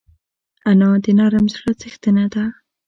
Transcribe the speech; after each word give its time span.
انا 0.69 0.89
د 1.03 1.05
نرم 1.19 1.45
زړه 1.55 1.71
څښتنه 1.79 2.25
ده 2.33 2.45